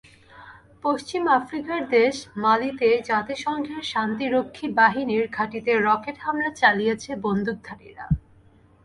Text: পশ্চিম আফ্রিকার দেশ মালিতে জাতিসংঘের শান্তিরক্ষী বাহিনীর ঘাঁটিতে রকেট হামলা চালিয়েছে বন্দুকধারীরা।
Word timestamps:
পশ্চিম 0.83 1.23
আফ্রিকার 1.29 1.79
দেশ 1.89 2.15
মালিতে 2.37 2.87
জাতিসংঘের 3.05 3.81
শান্তিরক্ষী 3.83 4.65
বাহিনীর 4.79 5.25
ঘাঁটিতে 5.31 5.71
রকেট 5.79 6.17
হামলা 6.19 6.49
চালিয়েছে 6.61 7.11
বন্দুকধারীরা। 7.21 8.05